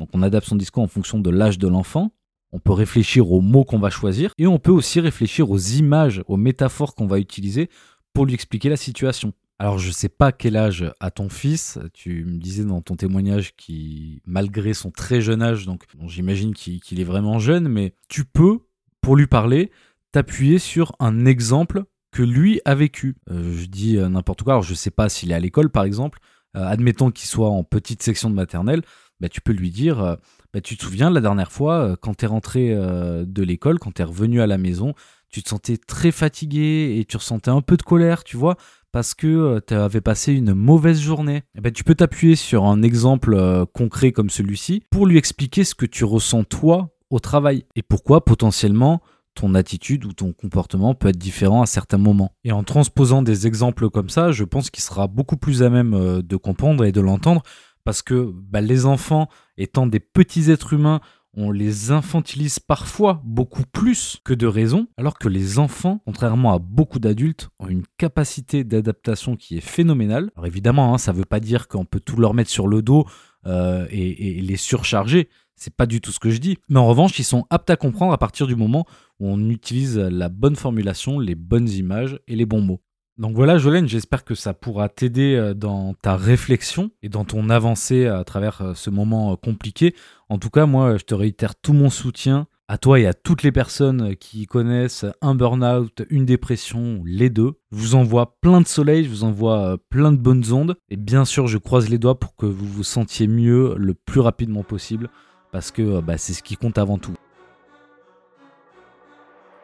Donc 0.00 0.10
on 0.12 0.20
adapte 0.20 0.48
son 0.48 0.56
discours 0.56 0.82
en 0.82 0.88
fonction 0.88 1.18
de 1.18 1.30
l'âge 1.30 1.56
de 1.56 1.66
l'enfant. 1.66 2.12
On 2.56 2.58
peut 2.58 2.72
réfléchir 2.72 3.30
aux 3.32 3.42
mots 3.42 3.66
qu'on 3.66 3.78
va 3.78 3.90
choisir 3.90 4.32
et 4.38 4.46
on 4.46 4.58
peut 4.58 4.72
aussi 4.72 4.98
réfléchir 4.98 5.50
aux 5.50 5.58
images, 5.58 6.22
aux 6.26 6.38
métaphores 6.38 6.94
qu'on 6.94 7.06
va 7.06 7.18
utiliser 7.18 7.68
pour 8.14 8.24
lui 8.24 8.32
expliquer 8.32 8.70
la 8.70 8.78
situation. 8.78 9.34
Alors 9.58 9.78
je 9.78 9.88
ne 9.88 9.92
sais 9.92 10.08
pas 10.08 10.32
quel 10.32 10.56
âge 10.56 10.90
a 10.98 11.10
ton 11.10 11.28
fils, 11.28 11.78
tu 11.92 12.24
me 12.24 12.38
disais 12.38 12.64
dans 12.64 12.80
ton 12.80 12.96
témoignage 12.96 13.54
qu'il, 13.56 14.20
malgré 14.24 14.72
son 14.72 14.90
très 14.90 15.20
jeune 15.20 15.42
âge, 15.42 15.66
donc 15.66 15.84
j'imagine 16.06 16.54
qu'il 16.54 16.98
est 16.98 17.04
vraiment 17.04 17.38
jeune, 17.38 17.68
mais 17.68 17.92
tu 18.08 18.24
peux, 18.24 18.60
pour 19.02 19.16
lui 19.16 19.26
parler, 19.26 19.70
t'appuyer 20.10 20.58
sur 20.58 20.92
un 20.98 21.26
exemple 21.26 21.84
que 22.10 22.22
lui 22.22 22.62
a 22.64 22.74
vécu. 22.74 23.16
Euh, 23.30 23.52
je 23.52 23.66
dis 23.66 23.98
euh, 23.98 24.08
n'importe 24.08 24.44
quoi, 24.44 24.54
alors 24.54 24.62
je 24.62 24.70
ne 24.70 24.76
sais 24.76 24.90
pas 24.90 25.10
s'il 25.10 25.30
est 25.30 25.34
à 25.34 25.40
l'école 25.40 25.68
par 25.68 25.84
exemple, 25.84 26.20
euh, 26.56 26.66
admettons 26.66 27.10
qu'il 27.10 27.28
soit 27.28 27.50
en 27.50 27.64
petite 27.64 28.02
section 28.02 28.30
de 28.30 28.34
maternelle, 28.34 28.80
bah, 29.20 29.28
tu 29.28 29.40
peux 29.40 29.52
lui 29.52 29.70
dire 29.70 30.18
bah, 30.56 30.62
tu 30.62 30.78
te 30.78 30.84
souviens 30.84 31.10
la 31.10 31.20
dernière 31.20 31.52
fois, 31.52 31.80
euh, 31.80 31.96
quand 32.00 32.14
tu 32.14 32.24
es 32.24 32.28
rentré 32.28 32.72
euh, 32.72 33.26
de 33.26 33.42
l'école, 33.42 33.78
quand 33.78 33.92
tu 33.92 34.00
es 34.00 34.04
revenu 34.06 34.40
à 34.40 34.46
la 34.46 34.56
maison, 34.56 34.94
tu 35.28 35.42
te 35.42 35.50
sentais 35.50 35.76
très 35.76 36.10
fatigué 36.10 36.96
et 36.98 37.04
tu 37.04 37.18
ressentais 37.18 37.50
un 37.50 37.60
peu 37.60 37.76
de 37.76 37.82
colère, 37.82 38.24
tu 38.24 38.38
vois, 38.38 38.56
parce 38.90 39.12
que 39.12 39.26
euh, 39.26 39.60
tu 39.60 39.74
avais 39.74 40.00
passé 40.00 40.32
une 40.32 40.54
mauvaise 40.54 40.98
journée. 40.98 41.36
Et 41.36 41.58
eh 41.58 41.60
ben, 41.60 41.72
tu 41.72 41.84
peux 41.84 41.94
t'appuyer 41.94 42.36
sur 42.36 42.64
un 42.64 42.82
exemple 42.82 43.66
concret 43.74 44.12
comme 44.12 44.30
celui-ci 44.30 44.82
pour 44.90 45.06
lui 45.06 45.18
expliquer 45.18 45.62
ce 45.62 45.74
que 45.74 45.84
tu 45.84 46.04
ressens 46.04 46.44
toi 46.44 46.88
au 47.10 47.20
travail 47.20 47.66
et 47.74 47.82
pourquoi 47.82 48.24
potentiellement 48.24 49.02
ton 49.34 49.54
attitude 49.54 50.06
ou 50.06 50.14
ton 50.14 50.32
comportement 50.32 50.94
peut 50.94 51.08
être 51.08 51.18
différent 51.18 51.60
à 51.60 51.66
certains 51.66 51.98
moments. 51.98 52.32
Et 52.44 52.52
en 52.52 52.64
transposant 52.64 53.20
des 53.20 53.46
exemples 53.46 53.90
comme 53.90 54.08
ça, 54.08 54.32
je 54.32 54.44
pense 54.44 54.70
qu'il 54.70 54.82
sera 54.82 55.06
beaucoup 55.06 55.36
plus 55.36 55.62
à 55.62 55.68
même 55.68 56.22
de 56.22 56.36
comprendre 56.36 56.86
et 56.86 56.92
de 56.92 57.02
l'entendre 57.02 57.42
parce 57.86 58.02
que 58.02 58.32
bah, 58.34 58.60
les 58.60 58.84
enfants, 58.84 59.28
étant 59.56 59.86
des 59.86 60.00
petits 60.00 60.50
êtres 60.50 60.72
humains, 60.72 61.00
on 61.34 61.52
les 61.52 61.92
infantilise 61.92 62.58
parfois 62.58 63.22
beaucoup 63.24 63.62
plus 63.62 64.18
que 64.24 64.34
de 64.34 64.48
raison, 64.48 64.88
alors 64.96 65.16
que 65.18 65.28
les 65.28 65.60
enfants, 65.60 66.02
contrairement 66.04 66.52
à 66.52 66.58
beaucoup 66.58 66.98
d'adultes, 66.98 67.48
ont 67.60 67.68
une 67.68 67.84
capacité 67.96 68.64
d'adaptation 68.64 69.36
qui 69.36 69.56
est 69.56 69.60
phénoménale. 69.60 70.32
Alors 70.34 70.46
évidemment, 70.46 70.94
hein, 70.94 70.98
ça 70.98 71.12
ne 71.12 71.18
veut 71.18 71.24
pas 71.24 71.38
dire 71.38 71.68
qu'on 71.68 71.84
peut 71.84 72.00
tout 72.00 72.16
leur 72.16 72.34
mettre 72.34 72.50
sur 72.50 72.66
le 72.66 72.82
dos 72.82 73.06
euh, 73.46 73.86
et, 73.90 74.40
les 74.40 74.56
surcharger. 74.56 75.28
C'est 75.54 75.74
pas 75.74 75.86
du 75.86 76.00
tout 76.00 76.10
ce 76.10 76.18
que 76.18 76.30
je 76.30 76.38
dis. 76.38 76.58
Mais 76.68 76.80
en 76.80 76.88
revanche, 76.88 77.16
ils 77.20 77.24
sont 77.24 77.46
aptes 77.50 77.70
à 77.70 77.76
comprendre 77.76 78.14
à 78.14 78.18
partir 78.18 78.48
du 78.48 78.56
moment 78.56 78.84
où 79.20 79.28
on 79.28 79.48
utilise 79.48 79.96
la 79.96 80.28
bonne 80.28 80.56
formulation, 80.56 81.20
les 81.20 81.36
bonnes 81.36 81.68
images 81.68 82.18
et 82.26 82.34
les 82.34 82.46
bons 82.46 82.62
mots. 82.62 82.80
Donc 83.18 83.34
voilà, 83.34 83.56
Jolène, 83.56 83.88
j'espère 83.88 84.24
que 84.24 84.34
ça 84.34 84.52
pourra 84.52 84.90
t'aider 84.90 85.36
euh, 85.36 85.54
dans 85.54 85.94
ta 85.94 86.16
réflexion 86.16 86.90
et 87.02 87.08
dans 87.08 87.24
ton 87.24 87.48
avancée 87.48 88.06
à 88.06 88.22
travers 88.24 88.60
euh, 88.60 88.74
ce 88.74 88.90
moment 88.90 89.32
euh, 89.32 89.36
compliqué. 89.36 89.94
En 90.28 90.38
tout 90.38 90.50
cas, 90.50 90.66
moi, 90.66 90.98
je 90.98 91.04
te 91.04 91.14
réitère 91.14 91.54
tout 91.54 91.72
mon 91.72 91.88
soutien 91.88 92.46
à 92.68 92.76
toi 92.76 93.00
et 93.00 93.06
à 93.06 93.14
toutes 93.14 93.42
les 93.42 93.52
personnes 93.52 94.16
qui 94.16 94.44
connaissent 94.44 95.06
un 95.22 95.34
burn-out, 95.34 96.02
une 96.10 96.26
dépression, 96.26 97.02
les 97.06 97.30
deux. 97.30 97.54
Je 97.72 97.76
vous 97.78 97.94
envoie 97.94 98.38
plein 98.42 98.60
de 98.60 98.66
soleil, 98.66 99.04
je 99.04 99.08
vous 99.08 99.24
envoie 99.24 99.78
plein 99.88 100.12
de 100.12 100.18
bonnes 100.18 100.52
ondes. 100.52 100.76
Et 100.90 100.96
bien 100.96 101.24
sûr, 101.24 101.46
je 101.46 101.56
croise 101.56 101.88
les 101.88 101.98
doigts 101.98 102.18
pour 102.18 102.36
que 102.36 102.44
vous 102.44 102.66
vous 102.66 102.84
sentiez 102.84 103.28
mieux 103.28 103.76
le 103.78 103.94
plus 103.94 104.20
rapidement 104.20 104.64
possible 104.64 105.08
parce 105.52 105.70
que 105.70 106.00
bah, 106.00 106.18
c'est 106.18 106.34
ce 106.34 106.42
qui 106.42 106.56
compte 106.56 106.76
avant 106.76 106.98
tout. 106.98 107.14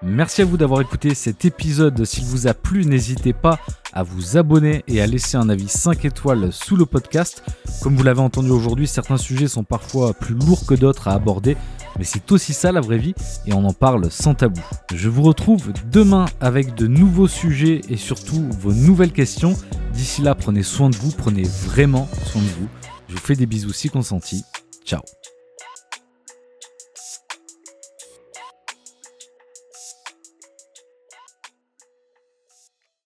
Merci 0.04 0.42
à 0.42 0.44
vous 0.44 0.56
d'avoir 0.56 0.80
écouté 0.80 1.14
cet 1.14 1.44
épisode. 1.44 2.04
S'il 2.04 2.24
vous 2.24 2.48
a 2.48 2.54
plu, 2.54 2.84
n'hésitez 2.84 3.32
pas 3.32 3.60
à 3.92 4.02
vous 4.02 4.36
abonner 4.36 4.82
et 4.88 5.00
à 5.00 5.06
laisser 5.06 5.36
un 5.36 5.48
avis 5.48 5.68
5 5.68 6.04
étoiles 6.04 6.52
sous 6.52 6.76
le 6.76 6.86
podcast. 6.86 7.44
Comme 7.82 7.96
vous 7.96 8.02
l'avez 8.02 8.20
entendu 8.20 8.50
aujourd'hui, 8.50 8.88
certains 8.88 9.16
sujets 9.16 9.46
sont 9.46 9.62
parfois 9.62 10.12
plus 10.12 10.34
lourds 10.34 10.66
que 10.66 10.74
d'autres 10.74 11.06
à 11.06 11.12
aborder, 11.12 11.56
mais 11.98 12.04
c'est 12.04 12.32
aussi 12.32 12.52
ça 12.52 12.72
la 12.72 12.80
vraie 12.80 12.98
vie 12.98 13.14
et 13.46 13.52
on 13.52 13.64
en 13.64 13.72
parle 13.72 14.10
sans 14.10 14.34
tabou. 14.34 14.62
Je 14.92 15.08
vous 15.08 15.22
retrouve 15.22 15.72
demain 15.90 16.26
avec 16.40 16.74
de 16.74 16.88
nouveaux 16.88 17.28
sujets 17.28 17.80
et 17.88 17.96
surtout 17.96 18.48
vos 18.58 18.72
nouvelles 18.72 19.12
questions. 19.12 19.54
D'ici 19.92 20.22
là, 20.22 20.34
prenez 20.34 20.64
soin 20.64 20.90
de 20.90 20.96
vous, 20.96 21.12
prenez 21.12 21.44
vraiment 21.44 22.08
soin 22.26 22.42
de 22.42 22.48
vous. 22.48 22.68
Je 23.08 23.14
vous 23.14 23.20
fais 23.20 23.36
des 23.36 23.46
bisous 23.46 23.72
si 23.72 23.88
consentis. 23.88 24.42
Ciao 24.84 25.02